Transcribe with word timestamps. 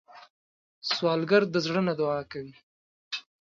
سوالګر 0.91 1.43
د 1.49 1.55
زړه 1.65 1.81
نه 1.87 1.93
دعا 1.99 2.21
کوي 2.31 2.53